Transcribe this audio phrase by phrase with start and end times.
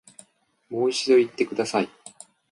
[0.67, 1.89] もう一度言ってください